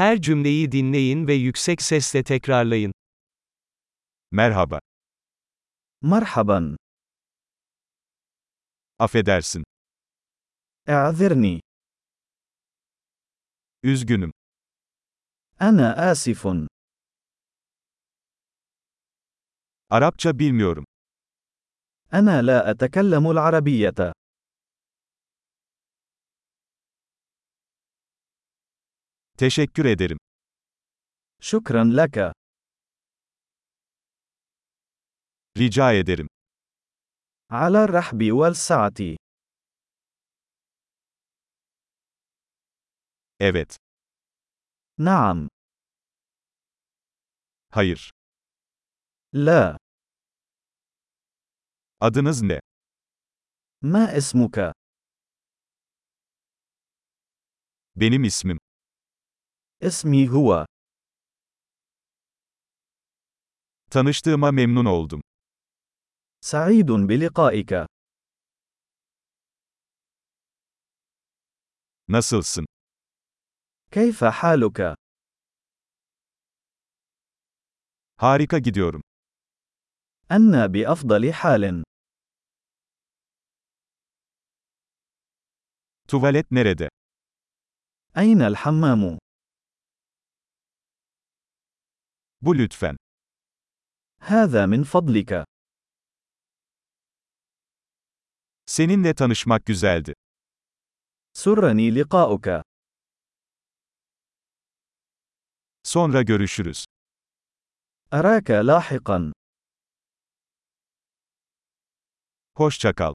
Her 0.00 0.21
cümleyi 0.21 0.71
dinleyin 0.71 1.27
ve 1.27 1.33
yüksek 1.33 1.81
sesle 1.81 2.23
tekrarlayın. 2.23 2.93
Merhaba. 4.31 4.79
مرحبا 6.03 6.77
Affedersin. 8.99 9.63
اعذرني 10.87 11.59
Üzgünüm. 13.83 14.31
انا 15.61 16.11
اسف 16.11 16.45
Arapça 19.89 20.39
bilmiyorum. 20.39 20.85
انا 22.13 22.41
لا 22.41 22.71
اتكلم 22.71 23.31
العربيه 23.31 24.13
Teşekkür 29.41 29.85
ederim. 29.85 30.17
Şükran 31.39 31.97
laka. 31.97 32.33
Rica 35.57 35.93
ederim. 35.93 36.27
Ala 37.49 37.89
rahbi 37.89 38.33
vel 38.39 38.53
saati. 38.53 39.17
Evet. 43.39 43.77
Naam. 44.97 45.49
Hayır. 47.69 48.11
La. 49.33 49.77
Adınız 51.99 52.41
ne? 52.41 52.59
Ma 53.81 54.11
ismuka? 54.11 54.73
Benim 57.95 58.23
ismim 58.23 58.59
اسمي 59.82 60.28
هو 60.28 60.66
Tanıştığıma 63.90 64.50
memnun 64.52 64.84
oldum. 64.84 65.20
سعيد 66.40 66.86
بلقائك 66.92 67.86
Nasılsın? 72.08 72.66
كيف 73.90 74.24
حالك 74.24 74.94
Harika 78.16 78.58
gidiyorum. 78.58 79.02
انا 80.30 80.66
بافضل 80.66 81.32
حال 81.32 81.82
Tuvalet 86.08 86.52
nerede? 86.52 86.88
اين 88.16 88.42
الحمام 88.42 89.18
Bu 92.42 92.58
lütfen. 92.58 92.96
هذا 94.20 94.66
من 94.66 94.82
فضلك 94.84 95.44
Seninle 98.66 99.14
tanışmak 99.14 99.66
güzeldi. 99.66 100.14
سرني 101.34 101.90
لقاؤك 101.90 102.62
Sonra 105.82 106.22
görüşürüz. 106.22 106.84
اراك 108.12 108.50
لاحقا 108.50 109.32
Hoşça 112.56 112.92
kal. 112.94 113.14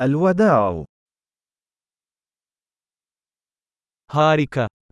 الوداع 0.00 0.84
Harika. 4.08 4.68